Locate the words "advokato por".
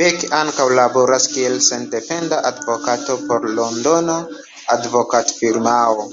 2.52-3.50